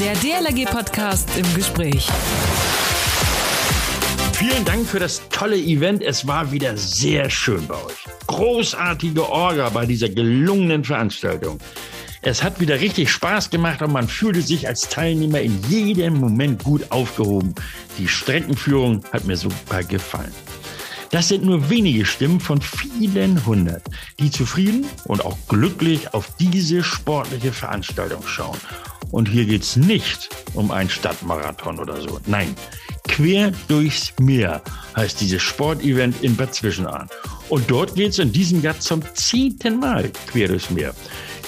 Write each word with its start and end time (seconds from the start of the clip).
Der 0.00 0.14
DLRG-Podcast 0.14 1.28
im 1.36 1.54
Gespräch. 1.54 2.08
Vielen 4.32 4.64
Dank 4.64 4.86
für 4.86 4.98
das 4.98 5.20
tolle 5.28 5.58
Event. 5.58 6.02
Es 6.02 6.26
war 6.26 6.50
wieder 6.50 6.74
sehr 6.78 7.28
schön 7.28 7.66
bei 7.66 7.74
euch. 7.74 8.06
Großartige 8.26 9.28
Orga 9.28 9.68
bei 9.68 9.84
dieser 9.84 10.08
gelungenen 10.08 10.84
Veranstaltung. 10.84 11.58
Es 12.22 12.42
hat 12.42 12.60
wieder 12.60 12.80
richtig 12.80 13.10
Spaß 13.10 13.50
gemacht 13.50 13.82
und 13.82 13.92
man 13.92 14.08
fühlte 14.08 14.40
sich 14.40 14.66
als 14.66 14.88
Teilnehmer 14.88 15.42
in 15.42 15.60
jedem 15.68 16.14
Moment 16.14 16.64
gut 16.64 16.90
aufgehoben. 16.90 17.54
Die 17.98 18.08
Streckenführung 18.08 19.04
hat 19.12 19.26
mir 19.26 19.36
super 19.36 19.84
gefallen. 19.84 20.32
Das 21.10 21.26
sind 21.26 21.44
nur 21.44 21.68
wenige 21.68 22.06
Stimmen 22.06 22.38
von 22.38 22.60
vielen 22.60 23.44
hundert, 23.44 23.82
die 24.20 24.30
zufrieden 24.30 24.86
und 25.06 25.24
auch 25.24 25.36
glücklich 25.48 26.14
auf 26.14 26.28
diese 26.38 26.84
sportliche 26.84 27.52
Veranstaltung 27.52 28.24
schauen. 28.24 28.56
Und 29.10 29.28
hier 29.28 29.44
geht's 29.44 29.74
nicht 29.74 30.28
um 30.54 30.70
einen 30.70 30.88
Stadtmarathon 30.88 31.80
oder 31.80 32.00
so. 32.00 32.20
Nein, 32.26 32.54
quer 33.08 33.52
durchs 33.66 34.12
Meer 34.20 34.62
heißt 34.94 35.20
dieses 35.20 35.42
Sportevent 35.42 36.22
in 36.22 36.36
Bad 36.36 36.54
Zwischenahn. 36.54 37.08
Und 37.48 37.68
dort 37.68 37.96
geht's 37.96 38.20
in 38.20 38.30
diesem 38.30 38.62
Jahr 38.62 38.78
zum 38.78 39.02
zehnten 39.14 39.80
Mal 39.80 40.12
quer 40.28 40.46
durchs 40.46 40.70
Meer. 40.70 40.94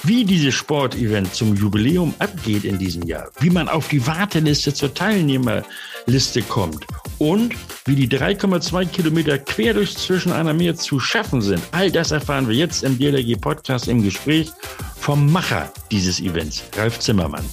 Wie 0.03 0.25
dieses 0.25 0.55
Sportevent 0.57 1.33
zum 1.33 1.55
Jubiläum 1.55 2.13
abgeht 2.19 2.65
in 2.65 2.79
diesem 2.79 3.05
Jahr, 3.05 3.29
wie 3.39 3.51
man 3.51 3.69
auf 3.69 3.87
die 3.87 4.05
Warteliste 4.05 4.75
zur 4.75 4.93
Teilnehmerliste 4.93 6.43
kommt 6.43 6.85
und 7.23 7.55
wie 7.85 7.95
die 7.95 8.09
3,2 8.09 8.87
Kilometer 8.87 9.39
quer 9.39 9.75
durch 9.75 9.97
zwischen 9.97 10.33
einer 10.33 10.53
Meer 10.53 10.75
zu 10.75 10.99
schaffen 10.99 11.41
sind, 11.41 11.63
all 11.71 11.89
das 11.89 12.11
erfahren 12.11 12.49
wir 12.49 12.57
jetzt 12.57 12.83
im 12.83 12.99
DLRG 12.99 13.41
Podcast 13.41 13.87
im 13.87 14.03
Gespräch 14.03 14.51
vom 14.97 15.31
Macher 15.31 15.73
dieses 15.93 16.19
Events, 16.19 16.65
Ralf 16.77 16.99
Zimmermann. 16.99 17.45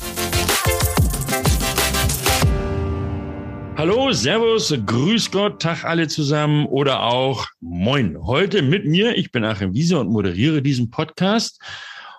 Hallo, 3.77 4.11
Servus, 4.11 4.73
Grüß 4.87 5.29
Gott, 5.29 5.61
Tag 5.61 5.83
alle 5.83 6.07
zusammen 6.07 6.65
oder 6.65 7.03
auch 7.03 7.45
Moin. 7.61 8.17
Heute 8.25 8.63
mit 8.63 8.85
mir, 8.85 9.15
ich 9.17 9.31
bin 9.31 9.43
Achim 9.43 9.75
Wiese 9.75 9.99
und 9.99 10.09
moderiere 10.09 10.63
diesen 10.63 10.89
Podcast. 10.89 11.61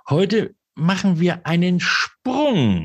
Heute 0.08 0.54
machen 0.76 1.18
wir 1.18 1.44
einen 1.44 1.80
Sprung. 1.80 2.84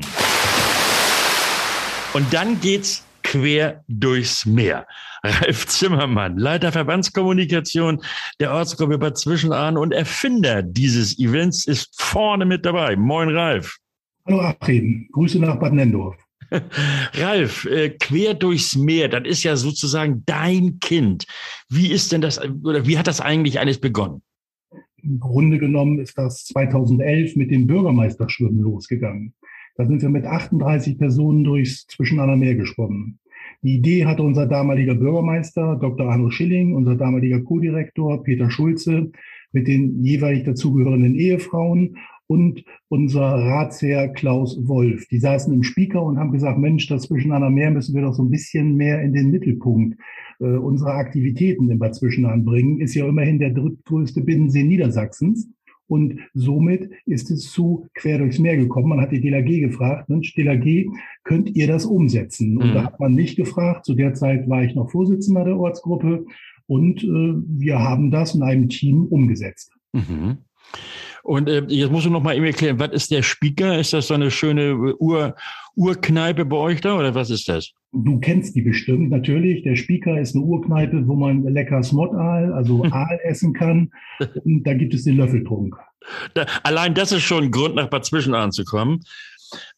Und 2.14 2.32
dann 2.32 2.60
geht's 2.60 3.05
quer 3.26 3.84
durchs 3.88 4.46
Meer. 4.46 4.86
Ralf 5.24 5.66
Zimmermann, 5.66 6.38
Leiter 6.38 6.70
Verbandskommunikation 6.70 8.00
der 8.38 8.52
Ortsgruppe 8.52 8.98
Bad 8.98 9.18
Zwischenahn 9.18 9.76
und 9.76 9.92
Erfinder 9.92 10.62
dieses 10.62 11.18
Events, 11.18 11.66
ist 11.66 12.00
vorne 12.00 12.46
mit 12.46 12.64
dabei. 12.64 12.94
Moin, 12.94 13.28
Ralf. 13.30 13.78
Hallo, 14.26 14.40
Achim. 14.40 15.08
Grüße 15.12 15.40
nach 15.40 15.58
Bad 15.58 15.72
Nendorf. 15.72 16.16
Ralf, 17.14 17.64
äh, 17.64 17.90
quer 17.90 18.34
durchs 18.34 18.76
Meer, 18.76 19.08
das 19.08 19.24
ist 19.24 19.42
ja 19.42 19.56
sozusagen 19.56 20.22
dein 20.26 20.78
Kind. 20.78 21.26
Wie 21.68 21.90
ist 21.90 22.12
denn 22.12 22.20
das, 22.20 22.40
oder 22.40 22.86
wie 22.86 22.96
hat 22.96 23.08
das 23.08 23.20
eigentlich 23.20 23.58
alles 23.58 23.80
begonnen? 23.80 24.22
Im 25.02 25.18
Grunde 25.18 25.58
genommen 25.58 25.98
ist 25.98 26.16
das 26.16 26.44
2011 26.46 27.34
mit 27.34 27.50
dem 27.50 27.66
Bürgermeisterschwimmen 27.66 28.60
losgegangen. 28.60 29.34
Da 29.76 29.86
sind 29.86 30.02
wir 30.02 30.08
mit 30.08 30.24
38 30.24 30.98
Personen 30.98 31.44
durchs 31.44 31.86
Zwischenahner 31.86 32.36
Meer 32.36 32.54
geschwommen. 32.54 33.18
Die 33.62 33.76
Idee 33.76 34.06
hatte 34.06 34.22
unser 34.22 34.46
damaliger 34.46 34.94
Bürgermeister, 34.94 35.76
Dr. 35.76 36.10
Arno 36.10 36.30
Schilling, 36.30 36.74
unser 36.74 36.96
damaliger 36.96 37.40
Co-Direktor 37.40 38.22
Peter 38.22 38.50
Schulze, 38.50 39.10
mit 39.52 39.68
den 39.68 40.02
jeweilig 40.02 40.44
dazugehörenden 40.44 41.14
Ehefrauen 41.14 41.96
und 42.26 42.64
unser 42.88 43.22
Ratsherr 43.22 44.08
Klaus 44.08 44.58
Wolf. 44.66 45.06
Die 45.08 45.18
saßen 45.18 45.52
im 45.52 45.62
Speaker 45.62 46.02
und 46.02 46.18
haben 46.18 46.32
gesagt, 46.32 46.58
Mensch, 46.58 46.86
das 46.88 47.02
Zwischenahner 47.02 47.50
Meer 47.50 47.70
müssen 47.70 47.94
wir 47.94 48.02
doch 48.02 48.14
so 48.14 48.22
ein 48.22 48.30
bisschen 48.30 48.74
mehr 48.74 49.00
in 49.02 49.12
den 49.12 49.30
Mittelpunkt 49.30 49.98
äh, 50.40 50.44
unserer 50.44 50.94
Aktivitäten 50.94 51.70
im 51.70 51.78
Bad 51.78 51.94
Zwischenahn 51.94 52.44
bringen. 52.44 52.80
Ist 52.80 52.94
ja 52.94 53.06
immerhin 53.06 53.38
der 53.38 53.50
drittgrößte 53.50 54.22
Binnensee 54.22 54.64
Niedersachsens. 54.64 55.48
Und 55.88 56.18
somit 56.34 56.90
ist 57.04 57.30
es 57.30 57.50
zu 57.50 57.86
quer 57.94 58.18
durchs 58.18 58.38
Meer 58.38 58.56
gekommen. 58.56 58.88
Man 58.88 59.00
hat 59.00 59.12
die 59.12 59.20
DLAG 59.20 59.46
gefragt, 59.60 60.08
Mensch, 60.08 60.34
DLAG, 60.34 60.86
könnt 61.24 61.54
ihr 61.54 61.66
das 61.66 61.84
umsetzen? 61.84 62.58
Und 62.58 62.70
mhm. 62.70 62.74
da 62.74 62.84
hat 62.84 63.00
man 63.00 63.14
mich 63.14 63.36
gefragt. 63.36 63.84
Zu 63.84 63.94
der 63.94 64.14
Zeit 64.14 64.48
war 64.48 64.64
ich 64.64 64.74
noch 64.74 64.90
Vorsitzender 64.90 65.44
der 65.44 65.58
Ortsgruppe. 65.58 66.24
Und 66.66 67.04
äh, 67.04 67.06
wir 67.06 67.78
haben 67.78 68.10
das 68.10 68.34
in 68.34 68.42
einem 68.42 68.68
Team 68.68 69.06
umgesetzt. 69.06 69.72
Mhm. 69.92 70.38
Und 71.22 71.48
äh, 71.48 71.64
jetzt 71.68 71.90
musst 71.90 72.06
du 72.06 72.10
noch 72.10 72.22
mal 72.22 72.36
eben 72.36 72.46
erklären, 72.46 72.78
was 72.78 72.92
ist 72.92 73.10
der 73.10 73.22
Speaker? 73.22 73.78
Ist 73.78 73.92
das 73.92 74.08
so 74.08 74.14
eine 74.14 74.30
schöne 74.30 74.94
Ur 74.98 75.34
Urkneipe 75.74 76.44
bei 76.44 76.56
euch 76.56 76.80
da 76.80 76.96
oder 76.96 77.14
was 77.14 77.30
ist 77.30 77.48
das? 77.48 77.72
Du 78.04 78.18
kennst 78.20 78.54
die 78.54 78.62
bestimmt, 78.62 79.10
natürlich. 79.10 79.62
Der 79.62 79.76
Speaker 79.76 80.20
ist 80.20 80.34
eine 80.34 80.44
Urkneipe, 80.44 81.06
wo 81.06 81.14
man 81.14 81.44
lecker 81.44 81.82
Smottaal, 81.82 82.52
also 82.52 82.84
Aal 82.90 83.18
essen 83.24 83.52
kann. 83.52 83.90
Und 84.44 84.64
da 84.64 84.74
gibt 84.74 84.94
es 84.94 85.04
den 85.04 85.16
Löffeltrunk. 85.16 85.76
Da, 86.34 86.46
allein 86.62 86.94
das 86.94 87.12
ist 87.12 87.22
schon 87.22 87.44
ein 87.44 87.50
Grund, 87.50 87.74
nach 87.74 87.88
Bad 87.88 88.04
Zwischenahn 88.04 88.52
zu 88.52 88.64
kommen. 88.64 89.00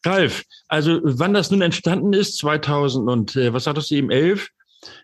Ralf, 0.05 0.43
also 0.67 0.99
wann 1.03 1.33
das 1.33 1.51
nun 1.51 1.61
entstanden 1.61 2.13
ist, 2.13 2.37
2000 2.37 3.07
und 3.09 3.35
äh, 3.35 3.53
was 3.53 3.67
hattest 3.67 3.91
du 3.91 3.95
eben, 3.95 4.11
11? 4.11 4.49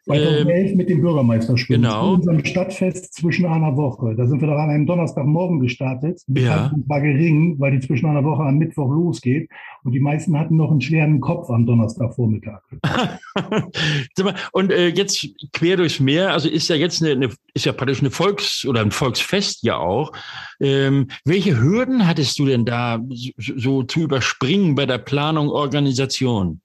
2011 0.06 0.72
ähm, 0.72 0.78
mit 0.78 0.90
dem 0.90 1.02
Bürgermeisterspiel. 1.02 1.78
Genau. 1.78 2.10
In 2.10 2.16
unserem 2.16 2.46
Stadtfest 2.46 3.14
zwischen 3.14 3.46
einer 3.46 3.76
Woche. 3.76 4.16
Da 4.16 4.28
sind 4.28 4.42
wir 4.42 4.48
doch 4.48 4.58
an 4.58 4.70
einem 4.70 4.86
Donnerstagmorgen 4.86 5.60
gestartet. 5.60 6.22
Die 6.28 6.42
ja. 6.42 6.72
war 6.88 7.02
gering, 7.02 7.60
weil 7.60 7.72
die 7.72 7.86
zwischen 7.86 8.06
einer 8.08 8.24
Woche 8.24 8.44
am 8.44 8.58
Mittwoch 8.58 8.90
losgeht. 8.90 9.50
Und 9.84 9.92
die 9.92 10.00
meisten 10.00 10.38
hatten 10.40 10.56
noch 10.56 10.72
einen 10.72 10.82
schweren 10.82 11.20
Kopf 11.20 11.50
am 11.50 11.66
Donnerstagvormittag. 11.66 12.62
und 14.54 14.72
äh, 14.72 14.88
jetzt 14.88 15.28
quer 15.54 15.78
durchs 15.78 16.00
Meer, 16.00 16.32
also 16.32 16.50
ist 16.50 16.68
ja 16.70 16.76
jetzt 16.76 17.02
eine, 17.02 17.12
eine 17.12 17.30
ist 17.54 17.66
ja 17.66 17.72
praktisch 17.72 18.00
eine 18.00 18.12
Volks- 18.12 18.66
oder 18.66 18.82
ein 18.82 18.92
Volksfest 18.92 19.64
ja 19.64 19.78
auch. 19.78 20.12
Ähm, 20.60 21.08
welche 21.26 21.60
Hürden 21.60 22.08
hattest 22.08 22.38
du 22.40 22.46
denn 22.46 22.66
da 22.66 23.02
so, 23.38 23.54
so 23.58 23.84
zu 23.84 24.02
überspringen 24.02 24.76
bei 24.76 24.86
der 24.86 24.98
Planung, 25.00 25.50
Organisation? 25.50 26.62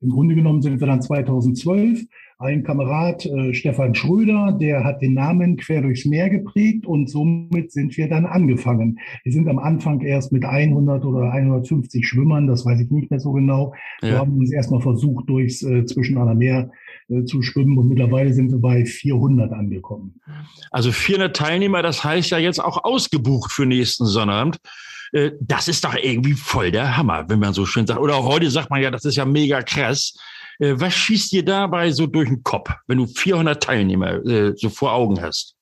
Im 0.00 0.10
Grunde 0.10 0.34
genommen 0.34 0.62
sind 0.62 0.80
wir 0.80 0.86
dann 0.86 1.02
2012 1.02 2.04
ein 2.40 2.62
Kamerad, 2.62 3.26
äh, 3.26 3.52
Stefan 3.52 3.96
Schröder, 3.96 4.56
der 4.60 4.84
hat 4.84 5.02
den 5.02 5.14
Namen 5.14 5.56
Quer 5.56 5.82
durchs 5.82 6.04
Meer 6.04 6.30
geprägt 6.30 6.86
und 6.86 7.10
somit 7.10 7.72
sind 7.72 7.96
wir 7.96 8.08
dann 8.08 8.26
angefangen. 8.26 9.00
Wir 9.24 9.32
sind 9.32 9.48
am 9.48 9.58
Anfang 9.58 10.00
erst 10.02 10.30
mit 10.30 10.44
100 10.44 11.04
oder 11.04 11.32
150 11.32 12.06
Schwimmern, 12.06 12.46
das 12.46 12.64
weiß 12.64 12.80
ich 12.80 12.90
nicht 12.90 13.10
mehr 13.10 13.18
so 13.18 13.32
genau. 13.32 13.74
Ja. 14.02 14.08
Wir 14.08 14.18
haben 14.18 14.38
uns 14.38 14.52
erstmal 14.52 14.80
versucht, 14.80 15.28
durchs 15.28 15.64
äh, 15.64 15.84
Zwischenaler 15.84 16.36
Meer 16.36 16.70
äh, 17.08 17.24
zu 17.24 17.42
schwimmen 17.42 17.76
und 17.76 17.88
mittlerweile 17.88 18.32
sind 18.32 18.52
wir 18.52 18.60
bei 18.60 18.84
400 18.84 19.52
angekommen. 19.52 20.20
Also 20.70 20.92
400 20.92 21.34
Teilnehmer, 21.34 21.82
das 21.82 22.04
heißt 22.04 22.30
ja 22.30 22.38
jetzt 22.38 22.62
auch 22.62 22.84
ausgebucht 22.84 23.50
für 23.50 23.66
nächsten 23.66 24.06
Sonnabend. 24.06 24.58
Äh, 25.10 25.32
das 25.40 25.66
ist 25.66 25.84
doch 25.84 25.96
irgendwie 26.00 26.34
voll 26.34 26.70
der 26.70 26.96
Hammer, 26.96 27.28
wenn 27.28 27.40
man 27.40 27.52
so 27.52 27.66
schön 27.66 27.84
sagt. 27.84 27.98
Oder 27.98 28.22
heute 28.22 28.48
sagt 28.48 28.70
man 28.70 28.80
ja, 28.80 28.92
das 28.92 29.04
ist 29.04 29.16
ja 29.16 29.24
mega 29.24 29.60
krass. 29.62 30.14
Äh, 30.58 30.74
was 30.76 30.94
schießt 30.94 31.32
dir 31.32 31.44
dabei 31.44 31.90
so 31.90 32.06
durch 32.06 32.28
den 32.28 32.42
Kopf, 32.42 32.70
wenn 32.86 32.98
du 32.98 33.06
400 33.06 33.62
Teilnehmer 33.62 34.24
äh, 34.26 34.52
so 34.56 34.68
vor 34.68 34.92
Augen 34.92 35.20
hast? 35.20 35.58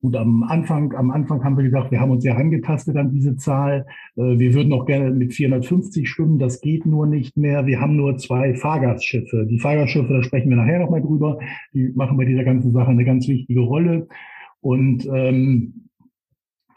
Gut, 0.00 0.14
am 0.14 0.44
Anfang, 0.44 0.94
am 0.94 1.10
Anfang 1.10 1.42
haben 1.42 1.56
wir 1.56 1.64
gesagt, 1.64 1.90
wir 1.90 1.98
haben 1.98 2.12
uns 2.12 2.24
ja 2.24 2.36
angetastet 2.36 2.96
an 2.96 3.10
diese 3.10 3.36
Zahl. 3.36 3.84
Äh, 4.14 4.38
wir 4.38 4.54
würden 4.54 4.72
auch 4.72 4.86
gerne 4.86 5.10
mit 5.10 5.34
450 5.34 6.08
schwimmen. 6.08 6.38
Das 6.38 6.60
geht 6.60 6.86
nur 6.86 7.06
nicht 7.06 7.36
mehr. 7.36 7.66
Wir 7.66 7.80
haben 7.80 7.96
nur 7.96 8.16
zwei 8.16 8.54
Fahrgastschiffe. 8.54 9.44
Die 9.50 9.58
Fahrgastschiffe, 9.58 10.12
da 10.12 10.22
sprechen 10.22 10.50
wir 10.50 10.56
nachher 10.56 10.78
nochmal 10.78 11.02
drüber. 11.02 11.40
Die 11.74 11.90
machen 11.96 12.16
bei 12.16 12.26
dieser 12.26 12.44
ganzen 12.44 12.70
Sache 12.72 12.90
eine 12.90 13.04
ganz 13.04 13.26
wichtige 13.26 13.60
Rolle. 13.60 14.06
Und 14.60 15.04
ähm, 15.12 15.88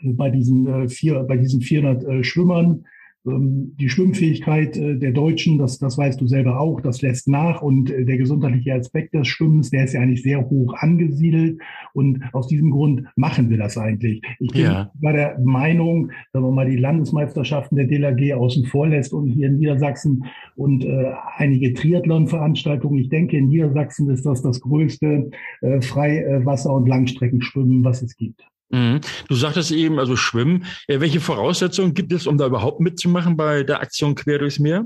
bei 0.02 0.32
diesen 0.32 0.66
äh, 0.66 0.90
vier, 0.90 1.22
bei 1.24 1.38
diesen 1.38 1.62
400 1.62 2.04
äh, 2.04 2.24
Schwimmern 2.24 2.86
die 3.24 3.90
Schwimmfähigkeit 3.90 4.76
äh, 4.78 4.98
der 4.98 5.12
Deutschen, 5.12 5.60
das, 5.60 5.78
das 5.78 5.98
weißt 5.98 6.20
du 6.20 6.26
selber 6.26 6.60
auch, 6.60 6.82
das 6.82 7.04
lässt 7.04 7.28
nach 7.28 7.62
und 7.62 7.92
äh, 7.92 8.04
der 8.04 8.18
gesundheitliche 8.18 8.74
Aspekt 8.74 9.14
des 9.14 9.28
Schwimmens, 9.28 9.70
der 9.70 9.84
ist 9.84 9.94
ja 9.94 10.02
eigentlich 10.02 10.24
sehr 10.24 10.50
hoch 10.50 10.74
angesiedelt 10.78 11.62
und 11.94 12.24
aus 12.34 12.48
diesem 12.48 12.72
Grund 12.72 13.04
machen 13.16 13.52
wir 13.52 13.58
das 13.58 13.78
eigentlich. 13.78 14.24
Ich 14.40 14.52
bin 14.52 14.64
ja. 14.64 14.92
bei 14.96 15.12
der 15.12 15.40
Meinung, 15.40 16.12
wenn 16.34 16.42
man 16.42 16.56
mal 16.56 16.70
die 16.70 16.78
Landesmeisterschaften 16.78 17.76
der 17.76 17.86
DLRG 17.86 18.34
außen 18.34 18.66
vor 18.66 18.88
lässt 18.88 19.14
und 19.14 19.28
hier 19.28 19.48
in 19.48 19.58
Niedersachsen 19.58 20.26
und 20.56 20.84
äh, 20.84 21.12
einige 21.38 21.74
Triathlon-Veranstaltungen, 21.74 22.98
ich 22.98 23.10
denke 23.10 23.38
in 23.38 23.50
Niedersachsen 23.50 24.10
ist 24.10 24.26
das 24.26 24.42
das 24.42 24.62
größte 24.62 25.30
äh, 25.62 25.82
Freiwasser- 25.82 26.74
und 26.74 26.88
Langstreckenschwimmen, 26.88 27.84
was 27.84 28.02
es 28.02 28.16
gibt. 28.16 28.44
Mhm. 28.72 29.02
Du 29.28 29.36
sagtest 29.36 29.72
eben, 29.72 30.00
also 30.00 30.16
Schwimmen. 30.16 30.66
Welche 30.88 31.20
Voraussetzungen 31.20 31.94
gibt 31.94 32.14
es, 32.14 32.28
um 32.28 32.38
da 32.38 32.46
überhaupt 32.46 32.80
mitzumachen 32.80 33.38
bei 33.38 33.64
der 33.64 33.82
Aktion 33.82 34.16
Quer 34.16 34.40
durchs 34.40 34.60
Meer? 34.60 34.86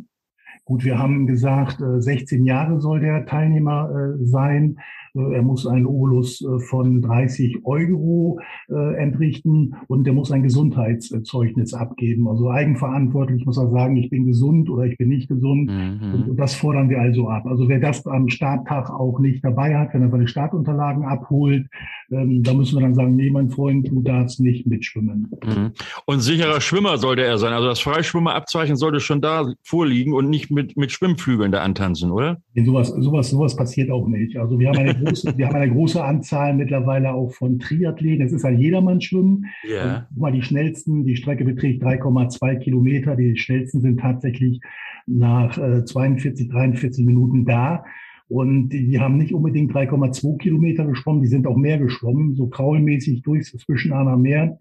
Gut, 0.66 0.84
wir 0.84 0.98
haben 0.98 1.28
gesagt, 1.28 1.78
16 1.80 2.44
äh, 2.44 2.48
Jahre 2.48 2.82
soll 2.82 3.00
der 3.00 3.28
Teilnehmer 3.28 3.88
äh, 3.90 4.26
sein. 4.26 4.78
er 5.14 5.44
muss 5.44 5.66
einen 5.66 5.86
Obolus 5.86 6.46
von 6.68 7.02
30 7.02 7.60
Euro 7.64 8.38
entrichten 8.68 9.76
und 9.88 10.06
er 10.06 10.14
muss 10.14 10.30
ein 10.30 10.44
Gesundheitszeugnis 10.44 11.74
abgeben. 11.74 12.28
Also 12.28 12.50
eigenverantwortlich 12.50 13.46
muss 13.46 13.58
er 13.58 13.70
sagen, 13.70 13.96
ich 13.96 14.10
bin 14.10 14.26
gesund 14.26 14.70
oder 14.70 14.84
ich 14.84 14.98
bin 14.98 15.08
nicht 15.08 15.30
gesund. 15.30 15.72
Mhm. 15.72 16.26
Und 16.30 16.38
das 16.38 16.56
fordern 16.56 16.90
wir 16.90 17.00
also 17.00 17.30
ab. 17.30 17.46
Also 17.46 17.70
wer 17.70 17.80
das 17.80 18.06
am 18.08 18.28
Starttag 18.28 18.90
auch 18.90 19.20
nicht 19.20 19.42
dabei 19.42 19.78
hat, 19.78 19.94
wenn 19.94 20.02
er 20.02 20.10
seine 20.10 20.28
Startunterlagen 20.28 21.06
abholt, 21.06 21.68
ähm, 22.12 22.44
da 22.44 22.54
müssen 22.54 22.78
wir 22.78 22.82
dann 22.82 22.94
sagen, 22.94 23.16
nee, 23.16 23.32
mein 23.32 23.50
Freund, 23.50 23.88
du 23.88 24.02
darfst 24.02 24.40
nicht 24.40 24.68
mitschwimmen. 24.68 25.32
Mhm. 25.44 25.72
Und 26.06 26.20
sicherer 26.20 26.60
Schwimmer 26.60 26.98
sollte 26.98 27.24
er 27.24 27.38
sein. 27.38 27.54
Also 27.54 27.68
das 27.68 27.80
Freischwimmerabzeichen 27.80 28.76
sollte 28.76 29.00
schon 29.00 29.22
da 29.22 29.54
vorliegen 29.64 30.14
und 30.14 30.30
nicht 30.30 30.52
mit, 30.56 30.76
mit 30.76 30.92
Schwimmflügeln 30.92 31.52
da 31.52 31.62
antanzen, 31.62 32.10
oder? 32.10 32.42
Nee, 32.56 32.64
sowas, 32.64 32.88
sowas, 32.88 33.30
sowas 33.30 33.56
passiert 33.56 33.92
auch 33.92 34.08
nicht. 34.08 34.38
Also 34.38 34.58
wir 34.58 34.70
haben 34.70 34.80
eine 34.80 34.96
große, 35.04 35.38
wir 35.38 35.48
haben 35.48 35.56
eine 35.56 35.72
große 35.72 36.04
Anzahl 36.04 36.56
mittlerweile 36.56 37.14
auch 37.14 37.32
von 37.32 37.60
Triathleten. 37.60 38.26
Es 38.26 38.32
ist 38.32 38.46
ein 38.46 38.58
Jedermann-Schwimmen. 38.58 39.46
Ja. 39.70 40.08
Mal 40.16 40.32
die 40.32 40.42
schnellsten, 40.42 41.06
die 41.06 41.16
Strecke 41.16 41.46
beträgt 41.46 41.84
3,2 41.84 42.58
Kilometer. 42.58 43.16
Die 43.16 43.38
schnellsten 43.38 43.82
sind 43.82 44.00
tatsächlich 44.00 44.60
nach 45.06 45.58
äh, 45.58 45.86
42, 45.86 46.50
43 46.50 47.06
Minuten 47.06 47.46
da. 47.46 47.84
Und 48.28 48.70
die 48.70 49.00
haben 49.00 49.18
nicht 49.18 49.34
unbedingt 49.34 49.72
3,2 49.72 50.40
Kilometer 50.40 50.86
geschwommen, 50.86 51.22
die 51.22 51.28
sind 51.28 51.46
auch 51.46 51.58
mehr 51.58 51.78
geschwommen, 51.78 52.34
so 52.34 52.48
kraulmäßig 52.48 53.22
durchs 53.22 53.52
Zwischenaner 53.52 54.18
Meer. 54.18 54.58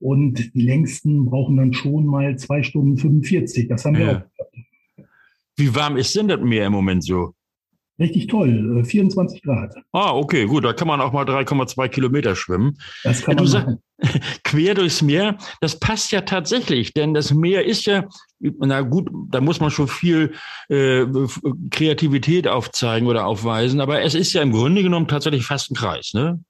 Und 0.00 0.52
die 0.54 0.62
längsten 0.62 1.24
brauchen 1.26 1.56
dann 1.56 1.72
schon 1.72 2.06
mal 2.06 2.36
zwei 2.36 2.64
Stunden 2.64 2.96
45. 2.96 3.68
Das 3.68 3.84
haben 3.84 3.96
wir 3.96 4.04
ja. 4.04 4.16
auch. 4.18 4.34
Wie 5.56 5.74
warm 5.74 5.96
ist 5.96 6.14
denn 6.16 6.28
das 6.28 6.40
Meer 6.40 6.66
im 6.66 6.72
Moment 6.72 7.04
so? 7.04 7.34
Richtig 7.98 8.26
toll, 8.26 8.82
24 8.84 9.38
äh, 9.38 9.40
Grad. 9.46 9.74
Ah, 9.92 10.12
okay, 10.12 10.46
gut, 10.46 10.64
da 10.64 10.72
kann 10.72 10.88
man 10.88 11.00
auch 11.00 11.12
mal 11.12 11.24
3,2 11.24 11.88
Kilometer 11.88 12.34
schwimmen. 12.34 12.76
Das 13.04 13.22
kann 13.22 13.36
man 13.36 13.48
machen. 13.48 13.78
quer 14.42 14.74
durchs 14.74 15.00
Meer, 15.00 15.38
das 15.60 15.78
passt 15.78 16.10
ja 16.10 16.22
tatsächlich, 16.22 16.92
denn 16.92 17.14
das 17.14 17.32
Meer 17.32 17.64
ist 17.64 17.86
ja, 17.86 18.08
na 18.40 18.80
gut, 18.80 19.08
da 19.30 19.40
muss 19.40 19.60
man 19.60 19.70
schon 19.70 19.86
viel 19.86 20.32
äh, 20.68 21.06
Kreativität 21.70 22.48
aufzeigen 22.48 23.06
oder 23.06 23.26
aufweisen, 23.26 23.80
aber 23.80 24.02
es 24.02 24.16
ist 24.16 24.32
ja 24.32 24.42
im 24.42 24.50
Grunde 24.50 24.82
genommen 24.82 25.06
tatsächlich 25.06 25.46
fast 25.46 25.70
ein 25.70 25.76
Kreis, 25.76 26.12
ne? 26.14 26.40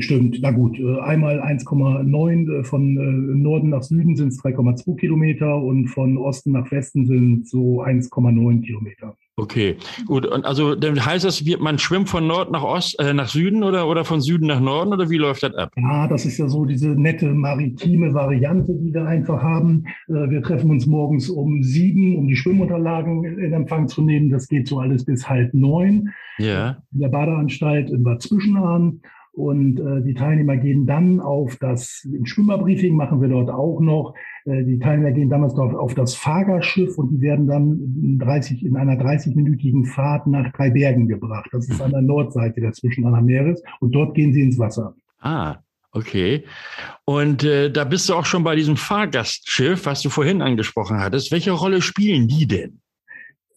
Stimmt, 0.00 0.38
na 0.42 0.50
gut, 0.50 0.78
äh, 0.78 1.00
einmal 1.00 1.40
1,9 1.40 2.60
äh, 2.60 2.64
von 2.64 3.42
Norden 3.42 3.70
nach 3.70 3.82
Süden 3.82 4.16
sind 4.16 4.28
es 4.28 4.42
3,2 4.42 4.96
Kilometer 4.96 5.56
und 5.56 5.88
von 5.88 6.18
Osten 6.18 6.52
nach 6.52 6.70
Westen 6.72 7.06
sind 7.06 7.48
so 7.48 7.82
1,9 7.82 8.62
Kilometer. 8.62 9.16
Okay, 9.38 9.76
gut. 10.04 10.26
Und 10.26 10.44
also 10.44 10.74
dann 10.74 11.04
heißt 11.04 11.24
das, 11.24 11.44
man 11.60 11.78
schwimmt 11.78 12.08
von 12.08 12.26
Nord 12.26 12.50
nach 12.50 12.64
Ost, 12.64 12.98
äh, 12.98 13.14
nach 13.14 13.28
Süden 13.28 13.62
oder, 13.62 13.86
oder 13.86 14.04
von 14.04 14.20
Süden 14.20 14.48
nach 14.48 14.60
Norden 14.60 14.92
oder 14.92 15.10
wie 15.10 15.16
läuft 15.16 15.44
das 15.44 15.54
ab? 15.54 15.70
Ja, 15.76 16.08
das 16.08 16.26
ist 16.26 16.38
ja 16.38 16.48
so 16.48 16.64
diese 16.64 16.88
nette 16.88 17.32
maritime 17.32 18.12
Variante, 18.12 18.74
die 18.74 18.92
wir 18.92 19.06
einfach 19.06 19.40
haben. 19.40 19.84
Äh, 20.08 20.28
wir 20.30 20.42
treffen 20.42 20.70
uns 20.70 20.86
morgens 20.86 21.30
um 21.30 21.62
sieben, 21.62 22.16
um 22.16 22.26
die 22.26 22.34
Schwimmunterlagen 22.34 23.24
in 23.24 23.52
Empfang 23.52 23.86
zu 23.86 24.02
nehmen. 24.02 24.28
Das 24.28 24.48
geht 24.48 24.66
so 24.66 24.80
alles 24.80 25.04
bis 25.04 25.28
halb 25.28 25.54
neun. 25.54 26.08
Ja. 26.38 26.82
In 26.92 27.00
der 27.00 27.08
Badeanstalt 27.08 27.90
in 27.90 28.02
Bad 28.02 28.20
Zwischenahn. 28.20 29.00
Und 29.38 29.78
äh, 29.78 30.02
die 30.02 30.14
Teilnehmer 30.14 30.56
gehen 30.56 30.84
dann 30.84 31.20
auf 31.20 31.56
das 31.58 32.04
Schwimmerbriefing, 32.24 32.96
machen 32.96 33.20
wir 33.20 33.28
dort 33.28 33.50
auch 33.50 33.78
noch. 33.78 34.14
Äh, 34.44 34.64
die 34.64 34.80
Teilnehmer 34.80 35.12
gehen 35.12 35.30
damals 35.30 35.54
auf, 35.54 35.74
auf 35.74 35.94
das 35.94 36.16
Fagerschiff 36.16 36.98
und 36.98 37.10
die 37.10 37.20
werden 37.20 37.46
dann 37.46 37.78
in, 38.02 38.18
30, 38.18 38.64
in 38.64 38.76
einer 38.76 38.94
30-minütigen 38.94 39.86
Fahrt 39.86 40.26
nach 40.26 40.52
drei 40.54 40.70
Bergen 40.70 41.06
gebracht. 41.06 41.48
Das 41.52 41.68
ist 41.68 41.80
an 41.80 41.92
der 41.92 42.02
Nordseite 42.02 42.60
der 42.60 42.72
Zwischenaner 42.72 43.22
Meeres 43.22 43.62
und 43.78 43.92
dort 43.92 44.16
gehen 44.16 44.32
sie 44.32 44.42
ins 44.42 44.58
Wasser. 44.58 44.96
Ah, 45.20 45.58
okay. 45.92 46.42
Und 47.04 47.44
äh, 47.44 47.70
da 47.70 47.84
bist 47.84 48.08
du 48.08 48.14
auch 48.14 48.26
schon 48.26 48.42
bei 48.42 48.56
diesem 48.56 48.76
Fahrgastschiff, 48.76 49.86
was 49.86 50.02
du 50.02 50.10
vorhin 50.10 50.42
angesprochen 50.42 50.98
hattest. 50.98 51.30
Welche 51.30 51.52
Rolle 51.52 51.80
spielen 51.80 52.26
die 52.26 52.48
denn? 52.48 52.80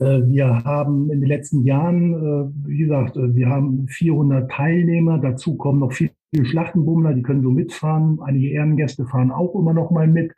Äh, 0.02 0.28
wir 0.28 0.64
haben 0.64 1.12
in 1.12 1.22
den 1.22 1.30
letzten 1.30 1.64
Jahren, 1.64 2.14
äh, 2.14 2.68
wie 2.68 2.80
gesagt, 2.80 3.16
äh, 3.18 3.36
wir 3.36 3.50
haben 3.50 3.88
400 3.88 4.50
Teilnehmer. 4.50 5.20
Dazu 5.20 5.56
kommen 5.56 5.80
noch 5.80 5.94
viele 5.94 6.12
Schlachtenbummler, 6.42 7.14
die 7.14 7.22
können 7.22 7.44
so 7.44 7.52
mitfahren. 7.52 8.20
Einige 8.24 8.50
Ehrengäste 8.50 9.06
fahren 9.06 9.32
auch 9.32 9.54
immer 9.56 9.74
noch 9.74 9.92
mal 9.92 10.08
mit. 10.08 10.34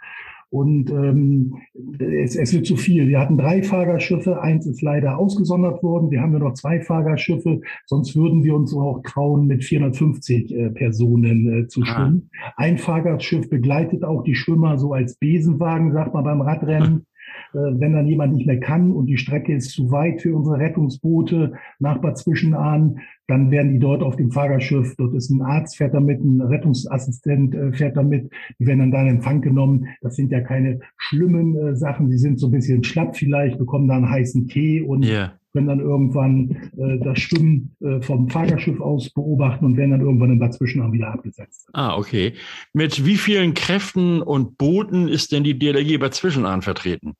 Und 0.49 0.91
ähm, 0.91 1.55
es, 1.97 2.35
es 2.35 2.53
wird 2.53 2.67
zu 2.67 2.75
viel. 2.75 3.07
Wir 3.07 3.19
hatten 3.19 3.39
drei 3.39 3.63
Fahrerschiffe, 3.63 4.39
eins 4.39 4.67
ist 4.67 4.83
leider 4.83 5.17
ausgesondert 5.17 5.81
worden. 5.81 6.11
Wir 6.11 6.21
haben 6.21 6.31
ja 6.33 6.37
noch 6.37 6.53
zwei 6.53 6.79
Fahrerschiffe, 6.79 7.61
sonst 7.87 8.15
würden 8.15 8.43
wir 8.43 8.53
uns 8.55 8.71
auch 8.75 9.01
trauen, 9.01 9.47
mit 9.47 9.63
450 9.63 10.53
äh, 10.53 10.69
Personen 10.69 11.63
äh, 11.63 11.67
zu 11.67 11.83
schwimmen. 11.83 12.29
Ein 12.55 12.77
Fahrgastschiff 12.77 13.49
begleitet 13.49 14.03
auch 14.03 14.23
die 14.23 14.35
Schwimmer 14.35 14.77
so 14.77 14.93
als 14.93 15.15
Besenwagen, 15.15 15.91
sagt 15.91 16.13
man 16.13 16.23
beim 16.23 16.41
Radrennen. 16.41 17.07
Äh, 17.53 17.79
wenn 17.79 17.93
dann 17.93 18.07
jemand 18.07 18.33
nicht 18.33 18.47
mehr 18.47 18.59
kann 18.59 18.91
und 18.91 19.05
die 19.05 19.17
Strecke 19.17 19.53
ist 19.53 19.71
zu 19.71 19.91
weit 19.91 20.21
für 20.21 20.35
unsere 20.35 20.57
Rettungsboote 20.57 21.53
nach 21.79 21.99
Bad 21.99 22.17
Zwischenahn, 22.17 22.99
dann 23.27 23.51
werden 23.51 23.73
die 23.73 23.79
dort 23.79 24.03
auf 24.03 24.15
dem 24.15 24.31
Fahrgastschiff, 24.31 24.95
dort 24.97 25.13
ist 25.13 25.29
ein 25.29 25.41
Arzt, 25.41 25.77
fährt 25.77 25.93
damit, 25.93 26.19
ein 26.19 26.41
Rettungsassistent 26.41 27.55
äh, 27.55 27.71
fährt 27.71 27.95
damit, 27.95 28.29
die 28.59 28.65
werden 28.65 28.79
dann 28.79 28.91
da 28.91 29.01
in 29.01 29.07
Empfang 29.07 29.41
genommen. 29.41 29.87
Das 30.01 30.15
sind 30.15 30.31
ja 30.31 30.41
keine 30.41 30.79
schlimmen 30.97 31.55
äh, 31.55 31.75
Sachen, 31.75 32.09
sie 32.09 32.17
sind 32.17 32.39
so 32.39 32.47
ein 32.47 32.51
bisschen 32.51 32.83
schlapp 32.83 33.15
vielleicht, 33.15 33.57
bekommen 33.57 33.87
dann 33.87 34.09
heißen 34.09 34.47
Tee 34.47 34.81
und 34.81 35.05
yeah. 35.05 35.33
können 35.53 35.67
dann 35.67 35.79
irgendwann 35.79 36.57
äh, 36.77 36.99
das 36.99 37.19
Schwimmen 37.19 37.75
äh, 37.81 38.01
vom 38.01 38.29
Fahrgastschiff 38.29 38.81
aus 38.81 39.09
beobachten 39.11 39.65
und 39.65 39.77
werden 39.77 39.91
dann 39.91 40.01
irgendwann 40.01 40.31
in 40.31 40.39
Bad 40.39 40.53
Zwischenahn 40.53 40.91
wieder 40.91 41.13
abgesetzt. 41.13 41.69
Ah, 41.73 41.95
okay. 41.95 42.33
Mit 42.73 43.05
wie 43.05 43.17
vielen 43.17 43.53
Kräften 43.53 44.21
und 44.21 44.57
Booten 44.57 45.07
ist 45.07 45.31
denn 45.31 45.43
die 45.43 45.57
DLRG 45.57 45.97
Bad 45.99 46.13
Zwischenahn 46.13 46.61
vertreten? 46.61 47.13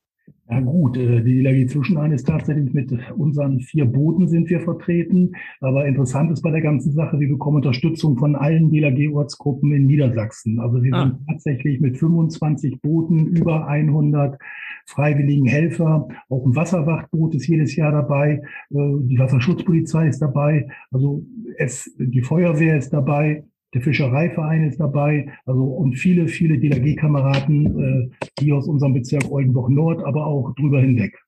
Ja 0.50 0.60
gut, 0.60 0.98
äh, 0.98 1.22
die 1.22 1.66
Zwischenahn 1.66 2.12
ist 2.12 2.26
tatsächlich 2.26 2.74
mit 2.74 2.92
unseren 3.16 3.60
vier 3.60 3.86
Booten 3.86 4.28
sind 4.28 4.50
wir 4.50 4.60
vertreten. 4.60 5.32
Aber 5.60 5.86
interessant 5.86 6.30
ist 6.32 6.42
bei 6.42 6.50
der 6.50 6.60
ganzen 6.60 6.92
Sache, 6.92 7.18
wir 7.18 7.28
bekommen 7.28 7.56
Unterstützung 7.56 8.18
von 8.18 8.36
allen 8.36 8.70
DLRG-Ortsgruppen 8.70 9.72
in 9.72 9.86
Niedersachsen. 9.86 10.60
Also 10.60 10.82
wir 10.82 10.94
ah. 10.94 11.04
sind 11.04 11.26
tatsächlich 11.26 11.80
mit 11.80 11.96
25 11.96 12.82
Booten, 12.82 13.26
über 13.28 13.66
100 13.66 14.38
freiwilligen 14.86 15.46
Helfer. 15.46 16.08
Auch 16.28 16.44
ein 16.44 16.54
Wasserwachtboot 16.54 17.34
ist 17.34 17.46
jedes 17.46 17.74
Jahr 17.74 17.92
dabei. 17.92 18.42
Äh, 18.70 18.76
die 19.00 19.18
Wasserschutzpolizei 19.18 20.08
ist 20.08 20.20
dabei. 20.20 20.68
Also 20.90 21.24
es, 21.56 21.90
die 21.98 22.22
Feuerwehr 22.22 22.76
ist 22.76 22.90
dabei 22.90 23.44
der 23.74 23.82
Fischereiverein 23.82 24.68
ist 24.68 24.78
dabei, 24.78 25.28
also 25.46 25.62
und 25.62 25.94
viele, 25.94 26.28
viele 26.28 26.58
DLRG-Kameraden, 26.58 28.10
äh, 28.10 28.26
die 28.40 28.52
aus 28.52 28.68
unserem 28.68 28.94
Bezirk 28.94 29.30
Oldenburg 29.30 29.68
Nord, 29.70 30.04
aber 30.04 30.26
auch 30.26 30.54
drüber 30.54 30.80
hinweg. 30.80 31.18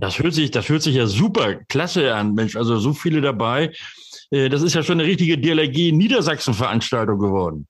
Das 0.00 0.22
hört 0.22 0.34
sich, 0.34 0.50
das 0.50 0.68
hört 0.68 0.82
sich 0.82 0.94
ja 0.94 1.06
super 1.06 1.56
klasse 1.68 2.14
an, 2.14 2.34
Mensch. 2.34 2.54
Also 2.54 2.76
so 2.76 2.92
viele 2.92 3.20
dabei. 3.20 3.72
Äh, 4.30 4.48
das 4.48 4.62
ist 4.62 4.74
ja 4.74 4.82
schon 4.82 5.00
eine 5.00 5.08
richtige 5.08 5.38
DLRG 5.38 5.92
Niedersachsen-Veranstaltung 5.92 7.18
geworden. 7.18 7.66